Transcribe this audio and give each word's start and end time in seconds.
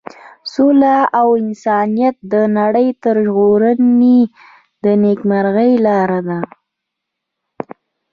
سوله 0.53 0.95
او 1.19 1.27
انسانیت 1.43 2.15
د 2.33 2.35
نړۍ 2.57 2.87
د 3.03 3.05
ژغورنې 3.25 4.19
او 4.85 4.93
نیکمرغۍ 5.03 5.71
لاره 5.85 6.19
ده. 6.27 6.39